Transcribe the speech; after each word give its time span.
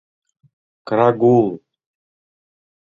Крагул! 0.91 1.47